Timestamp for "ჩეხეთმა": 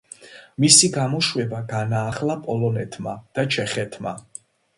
3.57-4.17